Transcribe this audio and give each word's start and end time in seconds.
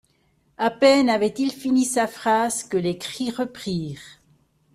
À 0.57 0.71
peine 0.71 1.09
avait-il 1.11 1.51
fini 1.51 1.85
sa 1.85 2.07
phrase 2.07 2.63
que 2.63 2.75
les 2.77 2.97
cris 2.97 3.29
reprirent. 3.29 4.01